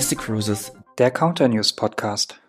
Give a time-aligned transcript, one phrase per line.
[0.00, 2.40] Mystic Cruises, der Counter News Podcast.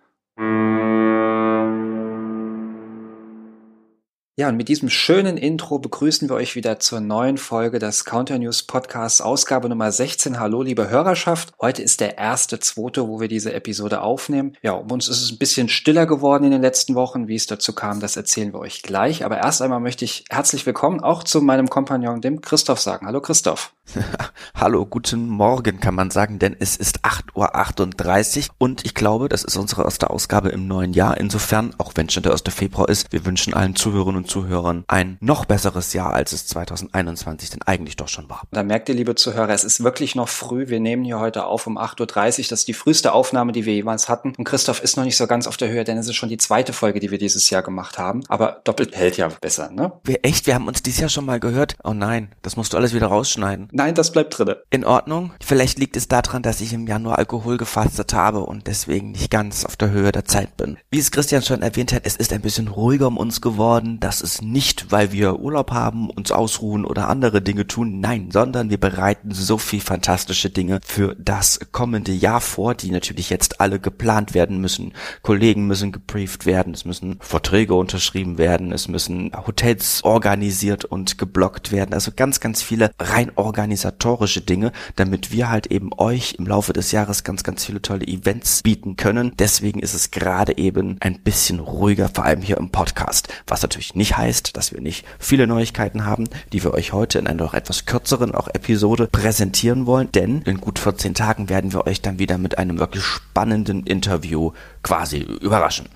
[4.42, 8.40] Ja, und mit diesem schönen Intro begrüßen wir euch wieder zur neuen Folge des Counter
[8.40, 10.40] News Podcasts, Ausgabe Nummer 16.
[10.40, 11.54] Hallo, liebe Hörerschaft.
[11.62, 14.58] Heute ist der erste, zweite, wo wir diese Episode aufnehmen.
[14.64, 17.28] Ja, um uns ist es ein bisschen stiller geworden in den letzten Wochen.
[17.28, 19.24] Wie es dazu kam, das erzählen wir euch gleich.
[19.24, 23.06] Aber erst einmal möchte ich herzlich willkommen auch zu meinem Kompagnon, dem Christoph, sagen.
[23.06, 23.76] Hallo, Christoph.
[24.56, 29.44] Hallo, guten Morgen kann man sagen, denn es ist 8.38 Uhr und ich glaube, das
[29.44, 31.18] ist unsere erste Ausgabe im neuen Jahr.
[31.18, 32.44] Insofern, auch wenn schon der 1.
[32.50, 37.50] Februar ist, wir wünschen allen Zuhörerinnen und Zuhörern ein noch besseres Jahr, als es 2021
[37.50, 38.44] denn eigentlich doch schon war.
[38.52, 40.70] Da merkt ihr, liebe Zuhörer, es ist wirklich noch früh.
[40.70, 42.46] Wir nehmen hier heute auf um 8.30 Uhr.
[42.50, 44.34] Das ist die früheste Aufnahme, die wir jemals hatten.
[44.38, 46.38] Und Christoph ist noch nicht so ganz auf der Höhe, denn es ist schon die
[46.38, 48.24] zweite Folge, die wir dieses Jahr gemacht haben.
[48.30, 49.92] Aber doppelt hält ja besser, ne?
[50.06, 50.48] Wir, echt?
[50.48, 51.76] Wir haben uns dieses Jahr schon mal gehört?
[51.84, 53.68] Oh nein, das musst du alles wieder rausschneiden.
[53.74, 54.62] Nein, das bleibt drinne.
[54.70, 55.34] In Ordnung.
[55.44, 59.66] Vielleicht liegt es daran, dass ich im Januar Alkohol gefastet habe und deswegen nicht ganz
[59.66, 60.78] auf der Höhe der Zeit bin.
[60.90, 64.00] Wie es Christian schon erwähnt hat, es ist ein bisschen ruhiger um uns geworden.
[64.00, 68.02] Das ist nicht, weil wir Urlaub haben, uns ausruhen oder andere Dinge tun.
[68.02, 73.30] Nein, sondern wir bereiten so viel fantastische Dinge für das kommende Jahr vor, die natürlich
[73.30, 74.92] jetzt alle geplant werden müssen.
[75.22, 81.72] Kollegen müssen gebrieft werden, es müssen Verträge unterschrieben werden, es müssen Hotels organisiert und geblockt
[81.72, 81.94] werden.
[81.94, 86.92] Also ganz, ganz viele rein organisatorische Dinge, damit wir halt eben euch im Laufe des
[86.92, 89.34] Jahres ganz, ganz viele tolle Events bieten können.
[89.38, 93.28] Deswegen ist es gerade eben ein bisschen ruhiger, vor allem hier im Podcast.
[93.46, 97.28] Was natürlich nicht heißt, dass wir nicht viele Neuigkeiten haben, die wir euch heute in
[97.28, 101.88] einer noch etwas kürzeren auch Episode präsentieren wollen, denn in gut 14 Tagen werden wir
[101.88, 104.52] euch dann wieder mit einem wirklich spannenden Interview
[104.84, 105.88] quasi überraschen.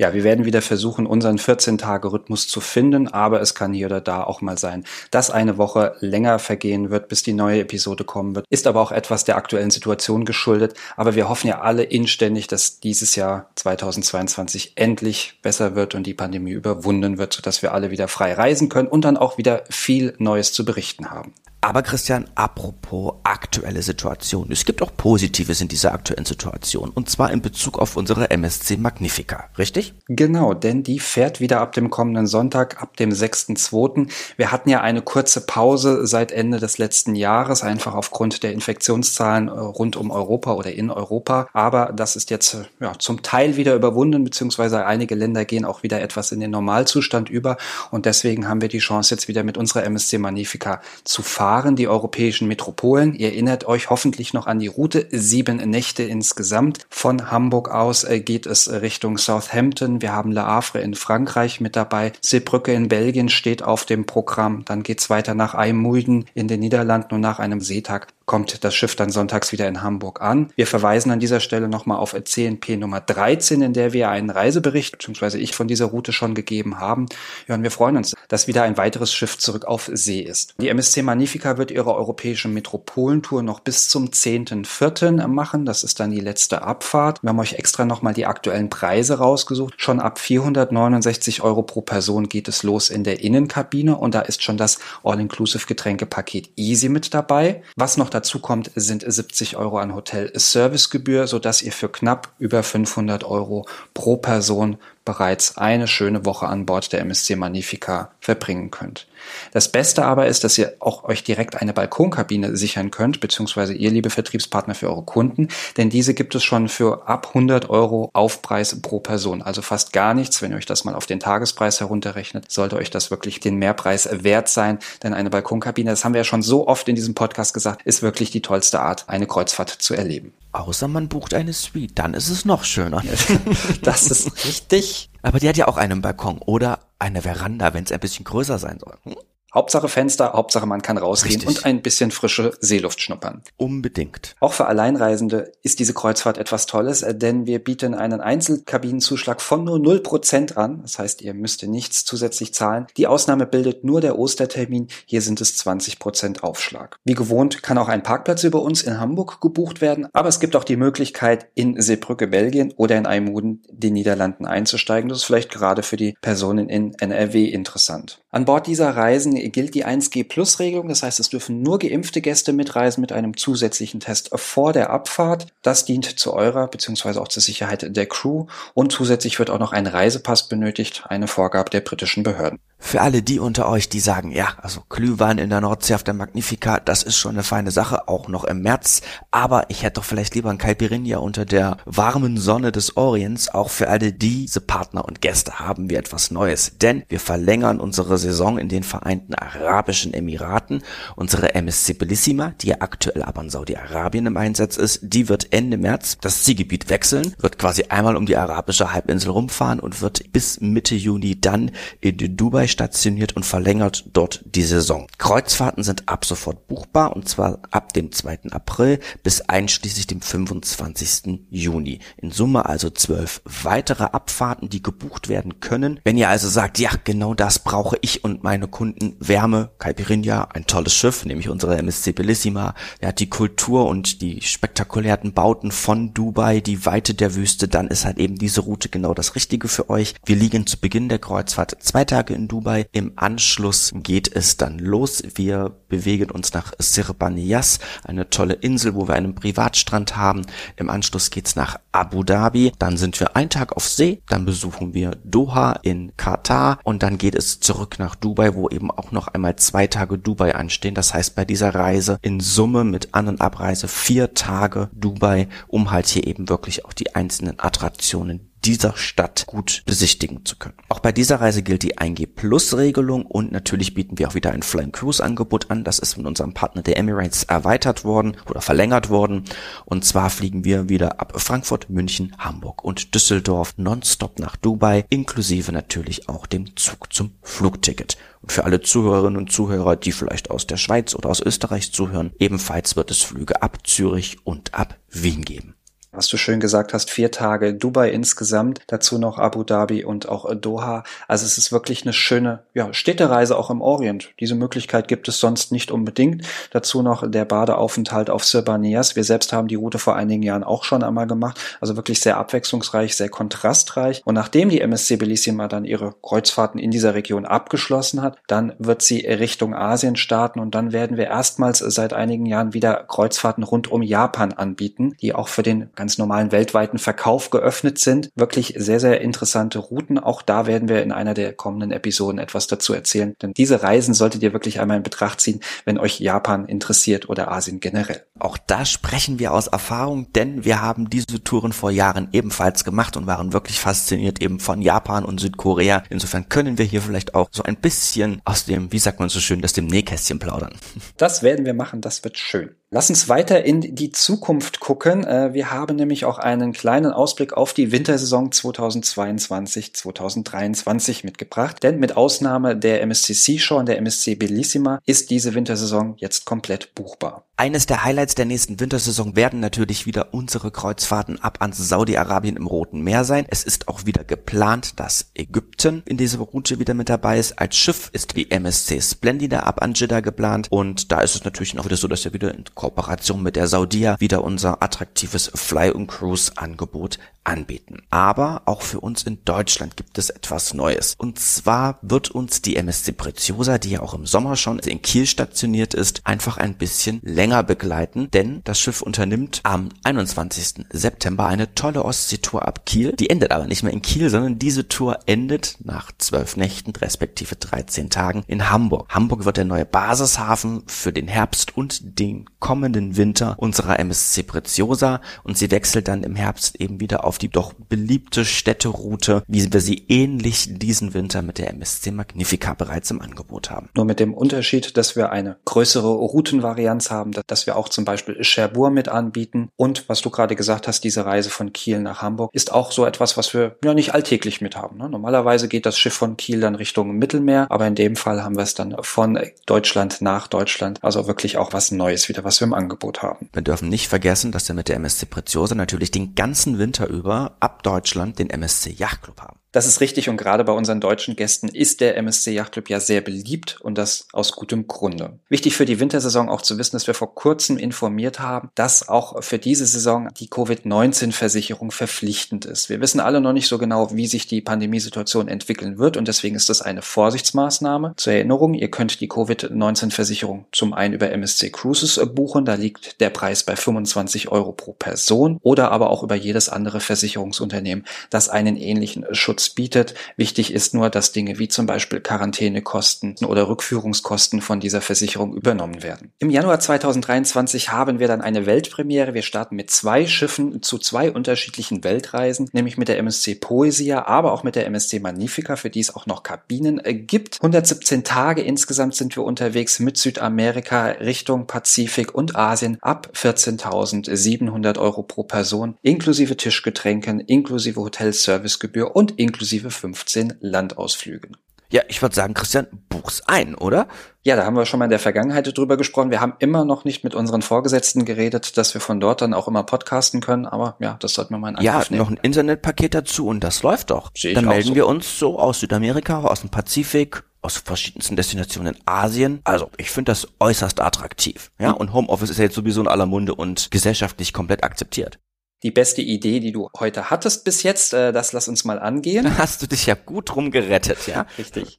[0.00, 4.24] Ja, wir werden wieder versuchen, unseren 14-Tage-Rhythmus zu finden, aber es kann hier oder da
[4.24, 8.46] auch mal sein, dass eine Woche länger vergehen wird, bis die neue Episode kommen wird.
[8.48, 10.72] Ist aber auch etwas der aktuellen Situation geschuldet.
[10.96, 16.14] Aber wir hoffen ja alle inständig, dass dieses Jahr 2022 endlich besser wird und die
[16.14, 20.14] Pandemie überwunden wird, sodass wir alle wieder frei reisen können und dann auch wieder viel
[20.16, 21.34] Neues zu berichten haben.
[21.62, 24.50] Aber Christian, apropos aktuelle Situation.
[24.50, 26.88] Es gibt auch Positives in dieser aktuellen Situation.
[26.88, 29.92] Und zwar in Bezug auf unsere MSC Magnifica, richtig?
[30.08, 34.10] Genau, denn die fährt wieder ab dem kommenden Sonntag, ab dem 6.2.
[34.38, 39.48] Wir hatten ja eine kurze Pause seit Ende des letzten Jahres, einfach aufgrund der Infektionszahlen
[39.48, 41.46] äh, rund um Europa oder in Europa.
[41.52, 45.82] Aber das ist jetzt äh, ja, zum Teil wieder überwunden, beziehungsweise einige Länder gehen auch
[45.82, 47.58] wieder etwas in den Normalzustand über.
[47.90, 51.74] Und deswegen haben wir die Chance, jetzt wieder mit unserer MSC Magnifica zu fahren fahren
[51.74, 53.12] die europäischen Metropolen.
[53.12, 55.08] Ihr erinnert euch hoffentlich noch an die Route.
[55.10, 56.86] Sieben Nächte insgesamt.
[56.90, 60.00] Von Hamburg aus äh, geht es Richtung Southampton.
[60.00, 62.12] Wir haben Le Havre in Frankreich mit dabei.
[62.20, 64.64] Seebrücke in Belgien steht auf dem Programm.
[64.64, 68.94] Dann geht's weiter nach Eimulden in den Niederlanden und nach einem Seetag kommt das Schiff
[68.94, 70.52] dann sonntags wieder in Hamburg an.
[70.54, 74.92] Wir verweisen an dieser Stelle nochmal auf CNP Nummer 13, in der wir einen Reisebericht,
[74.92, 77.06] beziehungsweise ich von dieser Route schon gegeben haben.
[77.48, 80.54] Ja, und wir freuen uns, dass wieder ein weiteres Schiff zurück auf See ist.
[80.60, 85.26] Die MSC Magnifica wird ihre europäische Metropolentour noch bis zum 10.4.
[85.26, 85.66] machen.
[85.66, 87.22] Das ist dann die letzte Abfahrt.
[87.22, 89.74] Wir haben euch extra nochmal die aktuellen Preise rausgesucht.
[89.78, 94.42] Schon ab 469 Euro pro Person geht es los in der Innenkabine und da ist
[94.42, 97.62] schon das All-Inclusive Getränkepaket Easy mit dabei.
[97.76, 103.24] Was noch Dazu kommt, sind 70 Euro an Hotel-Servicegebühr, sodass ihr für knapp über 500
[103.24, 104.76] Euro pro Person
[105.06, 109.06] bereits eine schöne Woche an Bord der MSC Magnifica verbringen könnt.
[109.52, 113.90] Das Beste aber ist, dass ihr auch euch direkt eine Balkonkabine sichern könnt, beziehungsweise ihr,
[113.90, 118.80] liebe Vertriebspartner, für eure Kunden, denn diese gibt es schon für ab 100 Euro Aufpreis
[118.80, 120.42] pro Person, also fast gar nichts.
[120.42, 124.08] Wenn ihr euch das mal auf den Tagespreis herunterrechnet, sollte euch das wirklich den Mehrpreis
[124.10, 127.54] wert sein, denn eine Balkonkabine, das haben wir ja schon so oft in diesem Podcast
[127.54, 130.32] gesagt, ist wirklich die tollste Art, eine Kreuzfahrt zu erleben.
[130.52, 133.02] Außer man bucht eine Suite, dann ist es noch schöner.
[133.82, 135.10] das ist richtig.
[135.22, 138.58] Aber die hat ja auch einen Balkon oder eine Veranda, wenn es ein bisschen größer
[138.58, 138.96] sein soll.
[139.04, 139.16] Hm?
[139.52, 141.56] Hauptsache Fenster, Hauptsache man kann rausgehen Richtig.
[141.58, 143.42] und ein bisschen frische Seeluft schnuppern.
[143.56, 144.36] Unbedingt.
[144.40, 149.64] Auch für Alleinreisende ist diese Kreuzfahrt etwas Tolles, äh, denn wir bieten einen Einzelkabinenzuschlag von
[149.64, 150.82] nur 0% an.
[150.82, 152.86] Das heißt, ihr müsst nichts zusätzlich zahlen.
[152.96, 154.88] Die Ausnahme bildet nur der Ostertermin.
[155.06, 156.96] Hier sind es 20% Aufschlag.
[157.04, 160.56] Wie gewohnt kann auch ein Parkplatz über uns in Hamburg gebucht werden, aber es gibt
[160.56, 165.08] auch die Möglichkeit, in Seebrücke, Belgien oder in Eimuden, den Niederlanden einzusteigen.
[165.08, 168.20] Das ist vielleicht gerade für die Personen in NRW interessant.
[168.30, 170.88] An Bord dieser Reisen gilt die 1G Plus Regelung.
[170.88, 175.46] Das heißt, es dürfen nur geimpfte Gäste mitreisen mit einem zusätzlichen Test vor der Abfahrt.
[175.62, 177.18] Das dient zu eurer bzw.
[177.18, 178.46] auch zur Sicherheit der Crew.
[178.74, 182.58] Und zusätzlich wird auch noch ein Reisepass benötigt, eine Vorgabe der britischen Behörden.
[182.80, 186.14] Für alle die unter euch, die sagen, ja, also Glühwein in der Nordsee auf der
[186.14, 190.04] Magnifica, das ist schon eine feine Sache, auch noch im März, aber ich hätte doch
[190.04, 193.52] vielleicht lieber ein Caipirinha unter der warmen Sonne des Orients.
[193.54, 198.18] Auch für alle diese Partner und Gäste haben wir etwas Neues, denn wir verlängern unsere
[198.18, 200.82] Saison in den Vereinten Arabischen Emiraten.
[201.16, 205.76] Unsere MSC Bellissima, die ja aktuell aber in Saudi-Arabien im Einsatz ist, die wird Ende
[205.76, 210.60] März das Zielgebiet wechseln, wird quasi einmal um die arabische Halbinsel rumfahren und wird bis
[210.60, 215.06] Mitte Juni dann in Dubai stationiert und verlängert dort die Saison.
[215.18, 218.50] Kreuzfahrten sind ab sofort buchbar und zwar ab dem 2.
[218.50, 221.40] April bis einschließlich dem 25.
[221.50, 222.00] Juni.
[222.16, 226.00] In Summe also zwölf weitere Abfahrten, die gebucht werden können.
[226.04, 230.66] Wenn ihr also sagt, ja, genau das brauche ich und meine Kunden, Wärme, Caipirinha, ein
[230.66, 236.60] tolles Schiff, nämlich unsere MSC Bellissima, hat die Kultur und die spektakulären Bauten von Dubai,
[236.60, 240.14] die Weite der Wüste, dann ist halt eben diese Route genau das Richtige für euch.
[240.24, 242.86] Wir liegen zu Beginn der Kreuzfahrt zwei Tage in Dubai Dubai.
[242.92, 245.22] Im Anschluss geht es dann los.
[245.34, 250.42] Wir bewegen uns nach Sirbaniyas, eine tolle Insel, wo wir einen Privatstrand haben.
[250.76, 252.72] Im Anschluss geht's nach Abu Dhabi.
[252.78, 254.20] Dann sind wir einen Tag auf See.
[254.28, 258.90] Dann besuchen wir Doha in Katar und dann geht es zurück nach Dubai, wo eben
[258.90, 260.94] auch noch einmal zwei Tage Dubai anstehen.
[260.94, 265.90] Das heißt bei dieser Reise in Summe mit An- und Abreise vier Tage Dubai, um
[265.90, 270.74] halt hier eben wirklich auch die einzelnen Attraktionen dieser Stadt gut besichtigen zu können.
[270.88, 274.52] Auch bei dieser Reise gilt die 1G Plus Regelung und natürlich bieten wir auch wieder
[274.52, 275.84] ein Flying Cruise Angebot an.
[275.84, 279.44] Das ist mit unserem Partner der Emirates erweitert worden oder verlängert worden.
[279.84, 285.72] Und zwar fliegen wir wieder ab Frankfurt, München, Hamburg und Düsseldorf nonstop nach Dubai, inklusive
[285.72, 288.16] natürlich auch dem Zug zum Flugticket.
[288.42, 292.32] Und für alle Zuhörerinnen und Zuhörer, die vielleicht aus der Schweiz oder aus Österreich zuhören,
[292.38, 295.74] ebenfalls wird es Flüge ab Zürich und ab Wien geben
[296.12, 300.52] was du schön gesagt hast, vier Tage Dubai insgesamt, dazu noch Abu Dhabi und auch
[300.54, 301.04] Doha.
[301.28, 304.30] Also es ist wirklich eine schöne ja, Städtereise auch im Orient.
[304.40, 306.44] Diese Möglichkeit gibt es sonst nicht unbedingt.
[306.72, 309.14] Dazu noch der Badeaufenthalt auf Sirbanias.
[309.14, 311.60] Wir selbst haben die Route vor einigen Jahren auch schon einmal gemacht.
[311.80, 314.22] Also wirklich sehr abwechslungsreich, sehr kontrastreich.
[314.24, 319.02] Und nachdem die MSC Bellissima dann ihre Kreuzfahrten in dieser Region abgeschlossen hat, dann wird
[319.02, 323.92] sie Richtung Asien starten und dann werden wir erstmals seit einigen Jahren wieder Kreuzfahrten rund
[323.92, 328.30] um Japan anbieten, die auch für den ganz normalen weltweiten Verkauf geöffnet sind.
[328.34, 330.18] Wirklich sehr, sehr interessante Routen.
[330.18, 333.34] Auch da werden wir in einer der kommenden Episoden etwas dazu erzählen.
[333.42, 337.52] Denn diese Reisen solltet ihr wirklich einmal in Betracht ziehen, wenn euch Japan interessiert oder
[337.52, 338.24] Asien generell.
[338.38, 343.18] Auch da sprechen wir aus Erfahrung, denn wir haben diese Touren vor Jahren ebenfalls gemacht
[343.18, 346.02] und waren wirklich fasziniert eben von Japan und Südkorea.
[346.08, 349.38] Insofern können wir hier vielleicht auch so ein bisschen aus dem, wie sagt man so
[349.38, 350.72] schön, aus dem Nähkästchen plaudern.
[351.18, 352.79] Das werden wir machen, das wird schön.
[352.92, 355.24] Lass uns weiter in die Zukunft gucken.
[355.24, 361.84] Äh, wir haben nämlich auch einen kleinen Ausblick auf die Wintersaison 2022-2023 mitgebracht.
[361.84, 366.92] Denn mit Ausnahme der MSC Seashore und der MSC Bellissima ist diese Wintersaison jetzt komplett
[366.96, 367.44] buchbar.
[367.60, 372.66] Eines der Highlights der nächsten Wintersaison werden natürlich wieder unsere Kreuzfahrten ab ans Saudi-Arabien im
[372.66, 373.44] Roten Meer sein.
[373.50, 377.58] Es ist auch wieder geplant, dass Ägypten in dieser Route wieder mit dabei ist.
[377.58, 381.78] Als Schiff ist die MSC Splendida ab an Jeddah geplant und da ist es natürlich
[381.78, 385.92] auch wieder so, dass wir wieder in Kooperation mit der Saudia wieder unser attraktives Fly-
[385.92, 388.02] und Cruise-Angebot anbieten.
[388.10, 391.14] Aber auch für uns in Deutschland gibt es etwas Neues.
[391.16, 395.26] Und zwar wird uns die MSC Preziosa, die ja auch im Sommer schon in Kiel
[395.26, 400.86] stationiert ist, einfach ein bisschen länger begleiten, denn das Schiff unternimmt am 21.
[400.90, 403.12] September eine tolle Ostseetour ab Kiel.
[403.12, 407.56] Die endet aber nicht mehr in Kiel, sondern diese Tour endet nach zwölf Nächten respektive
[407.56, 409.08] 13 Tagen in Hamburg.
[409.10, 415.20] Hamburg wird der neue Basishafen für den Herbst und den kommenden Winter unserer MSC Preziosa
[415.42, 419.80] und sie wechselt dann im Herbst eben wieder auf die doch beliebte Städteroute, wie wir
[419.80, 423.88] sie ähnlich diesen Winter mit der MSC Magnifica bereits im Angebot haben.
[423.94, 428.40] Nur mit dem Unterschied, dass wir eine größere Routenvarianz haben, dass wir auch zum Beispiel
[428.42, 432.50] Cherbourg mit anbieten und was du gerade gesagt hast, diese Reise von Kiel nach Hamburg
[432.52, 434.98] ist auch so etwas, was wir ja nicht alltäglich mit haben.
[434.98, 435.08] Ne?
[435.08, 438.62] Normalerweise geht das Schiff von Kiel dann Richtung Mittelmeer, aber in dem Fall haben wir
[438.62, 442.74] es dann von Deutschland nach Deutschland, also wirklich auch was Neues wieder, was wir im
[442.74, 443.48] Angebot haben.
[443.52, 447.19] Wir dürfen nicht vergessen, dass wir mit der MSC Preziosa natürlich den ganzen Winter über
[447.60, 449.58] ab Deutschland den MSC Yachtclub haben.
[449.72, 453.20] Das ist richtig und gerade bei unseren deutschen Gästen ist der MSC Yachtclub ja sehr
[453.20, 455.38] beliebt und das aus gutem Grunde.
[455.48, 459.44] Wichtig für die Wintersaison auch zu wissen, dass wir vor kurzem informiert haben, dass auch
[459.44, 462.88] für diese Saison die Covid-19-Versicherung verpflichtend ist.
[462.88, 466.56] Wir wissen alle noch nicht so genau, wie sich die Pandemiesituation entwickeln wird und deswegen
[466.56, 468.14] ist das eine Vorsichtsmaßnahme.
[468.16, 473.30] Zur Erinnerung, ihr könnt die Covid-19-Versicherung zum einen über MSC Cruises buchen, da liegt der
[473.30, 478.76] Preis bei 25 Euro pro Person oder aber auch über jedes andere Versicherungsunternehmen, das einen
[478.76, 480.14] ähnlichen Schutz Schutz bietet.
[480.36, 486.02] Wichtig ist nur, dass Dinge wie zum Beispiel Quarantänekosten oder Rückführungskosten von dieser Versicherung übernommen
[486.02, 486.32] werden.
[486.38, 489.34] Im Januar 2023 haben wir dann eine Weltpremiere.
[489.34, 494.52] Wir starten mit zwei Schiffen zu zwei unterschiedlichen Weltreisen, nämlich mit der MSC Poesia, aber
[494.52, 497.56] auch mit der MSC Magnifica, für die es auch noch Kabinen äh, gibt.
[497.56, 505.22] 117 Tage insgesamt sind wir unterwegs mit Südamerika Richtung Pazifik und Asien ab 14.700 Euro
[505.22, 511.56] pro Person, inklusive Tischgetränken, inklusive Hotelservicegebühr und inklusive 15 Landausflügen.
[511.92, 514.06] Ja, ich würde sagen, Christian, buch's ein, oder?
[514.42, 516.30] Ja, da haben wir schon mal in der Vergangenheit drüber gesprochen.
[516.30, 519.66] Wir haben immer noch nicht mit unseren Vorgesetzten geredet, dass wir von dort dann auch
[519.66, 520.66] immer podcasten können.
[520.66, 522.22] Aber ja, das sollten wir mal in Angriff Ja, nehmen.
[522.22, 524.30] noch ein Internetpaket dazu und das läuft doch.
[524.36, 524.94] Sehe dann melden so.
[524.94, 529.60] wir uns so aus Südamerika, aus dem Pazifik, aus verschiedensten Destinationen in Asien.
[529.64, 531.72] Also ich finde das äußerst attraktiv.
[531.80, 535.40] Ja, und Homeoffice ist ja jetzt sowieso in aller Munde und gesellschaftlich komplett akzeptiert
[535.82, 538.12] die beste Idee, die du heute hattest bis jetzt.
[538.12, 539.44] Äh, das lass uns mal angehen.
[539.44, 541.46] Da hast du dich ja gut drum gerettet, ja?
[541.58, 541.98] Richtig.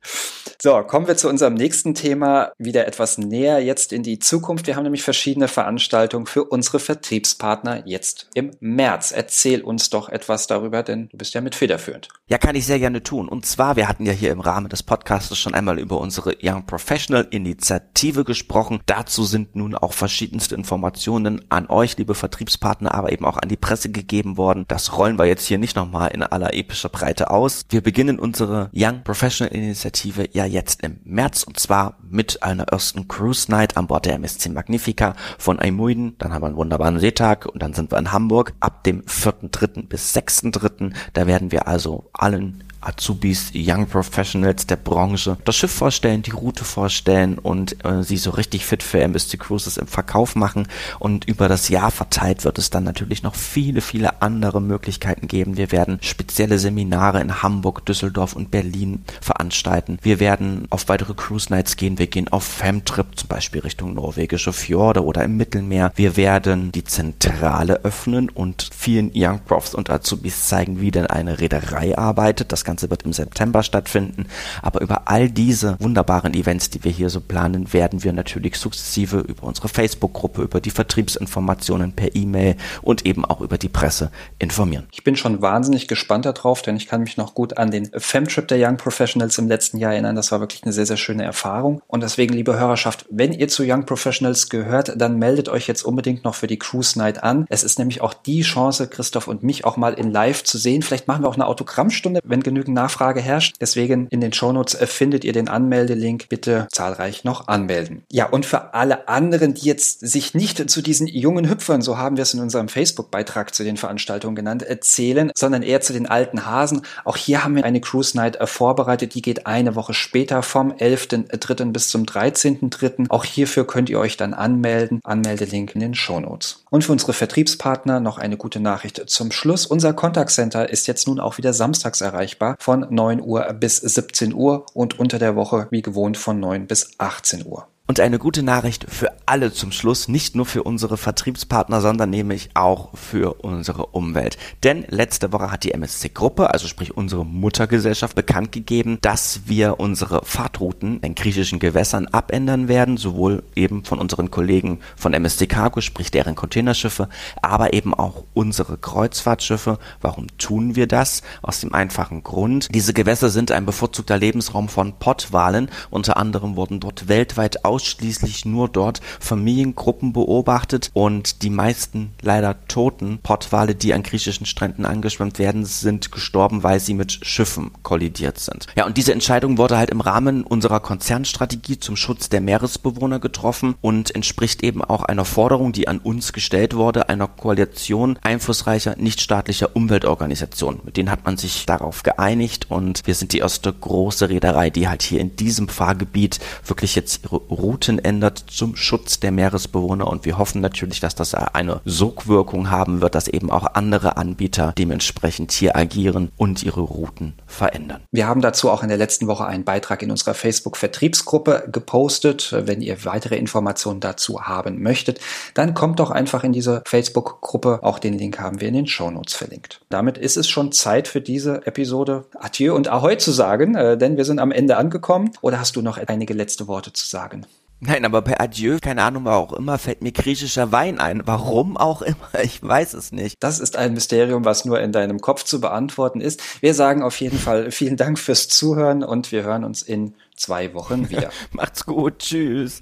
[0.64, 4.68] So, kommen wir zu unserem nächsten Thema, wieder etwas näher jetzt in die Zukunft.
[4.68, 9.12] Wir haben nämlich verschiedene Veranstaltungen für unsere Vertriebspartner jetzt im März.
[9.12, 12.10] Erzähl uns doch etwas darüber, denn du bist ja mit federführend.
[12.28, 13.28] Ja, kann ich sehr gerne tun.
[13.28, 16.68] Und zwar, wir hatten ja hier im Rahmen des Podcasts schon einmal über unsere Young
[16.68, 18.82] Professional Initiative gesprochen.
[18.86, 23.58] Dazu sind nun auch verschiedenste Informationen an euch, liebe Vertriebspartner, aber eben auch an die
[23.58, 24.66] Presse gegeben worden.
[24.68, 27.66] Das rollen wir jetzt hier nicht nochmal in aller epischer Breite aus.
[27.70, 33.08] Wir beginnen unsere Young Professional Initiative ja jetzt im März und zwar mit einer ersten
[33.08, 36.16] Cruise Night an Bord der MSC Magnifica von Aymuiden.
[36.20, 39.88] Dann haben wir einen wunderbaren Seetag und dann sind wir in Hamburg ab dem 4.3.
[39.88, 40.94] bis 6.3.
[41.14, 46.64] Da werden wir also allen Azubis, Young Professionals der Branche das Schiff vorstellen, die Route
[46.64, 50.68] vorstellen und äh, sie so richtig fit für MSC Cruises im Verkauf machen.
[51.00, 55.58] Und über das Jahr verteilt wird es dann natürlich noch viele, viele andere Möglichkeiten geben.
[55.58, 59.98] Wir werden spezielle Seminare in Hamburg, Düsseldorf und Berlin veranstalten.
[60.02, 62.00] Wir werden auf weitere Cruise Nights gehen.
[62.00, 65.92] Wir gehen auf Femtrip, zum Beispiel Richtung norwegische Fjorde oder im Mittelmeer.
[65.96, 71.40] Wir werden die Zentrale öffnen und vielen Young Profs und Azubis zeigen, wie denn eine
[71.40, 72.52] Reederei arbeitet.
[72.52, 74.28] Das Ganze wird im September stattfinden.
[74.62, 79.20] Aber über all diese wunderbaren Events, die wir hier so planen, werden wir natürlich sukzessive
[79.20, 84.10] über unsere Facebook-Gruppe, über die Vertriebsinformationen per E-Mail und eben auch über die Presse
[84.40, 84.88] informieren.
[84.94, 88.48] Ich bin schon wahnsinnig gespannt darauf, denn ich kann mich noch gut an den Femtrip
[88.48, 90.16] der Young Professionals im letzten Jahr erinnern.
[90.16, 91.82] Das war wirklich eine sehr, sehr schöne Erfahrung.
[91.88, 96.24] Und deswegen, liebe Hörerschaft, wenn ihr zu Young Professionals gehört, dann meldet euch jetzt unbedingt
[96.24, 97.46] noch für die Cruise Night an.
[97.50, 100.84] Es ist nämlich auch die Chance, Christoph und mich auch mal in live zu sehen.
[100.84, 103.56] Vielleicht machen wir auch eine Autogrammstunde, wenn genügend genügend Nachfrage herrscht.
[103.60, 106.30] Deswegen in den Shownotes äh, findet ihr den Anmeldelink.
[106.30, 108.04] Bitte zahlreich noch anmelden.
[108.12, 112.18] Ja, und für alle anderen, die jetzt sich nicht zu diesen jungen Hüpfern, so haben
[112.18, 116.46] wir es in unserem Facebook-Beitrag zu den Veranstaltungen genannt, erzählen, sondern eher zu den alten
[116.46, 116.84] Hasen.
[117.04, 119.16] Auch hier haben wir eine Cruise Night äh, vorbereitet.
[119.16, 121.72] Die geht eine Woche später vom 11.3.
[121.72, 123.10] bis zum 13.3.
[123.10, 125.02] Auch hierfür könnt ihr euch dann anmelden.
[125.04, 126.64] Anmeldelink in den Shownotes.
[126.70, 129.66] Und für unsere Vertriebspartner noch eine gute Nachricht zum Schluss.
[129.66, 134.34] Unser Contact Center ist jetzt nun auch wieder samstags erreichbar von 9 Uhr bis 17
[134.34, 137.68] Uhr und unter der Woche wie gewohnt von 9 bis 18 Uhr.
[137.92, 142.52] Und eine gute Nachricht für alle zum Schluss, nicht nur für unsere Vertriebspartner, sondern nämlich
[142.54, 144.38] auch für unsere Umwelt.
[144.64, 150.24] Denn letzte Woche hat die MSC-Gruppe, also sprich unsere Muttergesellschaft, bekannt gegeben, dass wir unsere
[150.24, 156.12] Fahrtrouten in griechischen Gewässern abändern werden, sowohl eben von unseren Kollegen von MSC Cargo, sprich
[156.12, 157.10] deren Containerschiffe,
[157.42, 159.80] aber eben auch unsere Kreuzfahrtschiffe.
[160.00, 161.24] Warum tun wir das?
[161.42, 165.70] Aus dem einfachen Grund, diese Gewässer sind ein bevorzugter Lebensraum von Pottwalen.
[165.90, 172.56] Unter anderem wurden dort weltweit aus ausschließlich nur dort Familiengruppen beobachtet und die meisten leider
[172.68, 178.38] toten Pottwale, die an griechischen Stränden angeschwemmt werden, sind gestorben, weil sie mit Schiffen kollidiert
[178.38, 178.68] sind.
[178.76, 183.74] Ja, und diese Entscheidung wurde halt im Rahmen unserer Konzernstrategie zum Schutz der Meeresbewohner getroffen
[183.82, 189.76] und entspricht eben auch einer Forderung, die an uns gestellt wurde, einer Koalition einflussreicher nichtstaatlicher
[189.76, 190.82] Umweltorganisationen.
[190.84, 194.88] Mit denen hat man sich darauf geeinigt und wir sind die erste große Reederei, die
[194.88, 197.38] halt hier in diesem Fahrgebiet wirklich jetzt ihre
[197.72, 203.00] Routen ändert zum Schutz der Meeresbewohner und wir hoffen natürlich, dass das eine Sogwirkung haben
[203.00, 208.02] wird, dass eben auch andere Anbieter dementsprechend hier agieren und ihre Routen verändern.
[208.12, 212.54] Wir haben dazu auch in der letzten Woche einen Beitrag in unserer Facebook-Vertriebsgruppe gepostet.
[212.54, 215.22] Wenn ihr weitere Informationen dazu haben möchtet,
[215.54, 217.80] dann kommt doch einfach in diese Facebook-Gruppe.
[217.84, 219.80] Auch den Link haben wir in den Shownotes verlinkt.
[219.88, 224.18] Damit ist es schon Zeit für diese Episode Adieu und Ahoi zu sagen, äh, denn
[224.18, 225.32] wir sind am Ende angekommen.
[225.40, 227.46] Oder hast du noch einige letzte Worte zu sagen?
[227.84, 231.24] Nein, aber bei Adieu, keine Ahnung, warum auch immer, fällt mir griechischer Wein ein.
[231.26, 233.38] Warum auch immer, ich weiß es nicht.
[233.40, 236.62] Das ist ein Mysterium, was nur in deinem Kopf zu beantworten ist.
[236.62, 240.76] Wir sagen auf jeden Fall vielen Dank fürs Zuhören und wir hören uns in zwei
[240.76, 241.32] Wochen wieder.
[241.54, 242.82] Macht's gut, tschüss.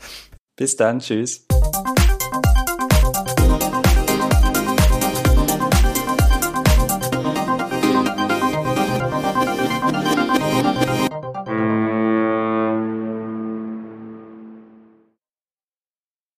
[0.58, 1.46] Bis dann, tschüss.